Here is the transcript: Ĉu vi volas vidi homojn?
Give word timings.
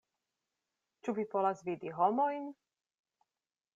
Ĉu 1.07 1.15
vi 1.19 1.27
volas 1.35 1.61
vidi 1.67 1.93
homojn? 1.99 2.49